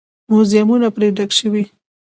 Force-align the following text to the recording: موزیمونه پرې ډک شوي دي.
موزیمونه 0.31 0.87
پرې 0.95 1.07
ډک 1.17 1.31
شوي 1.39 1.63
دي. 1.65 1.65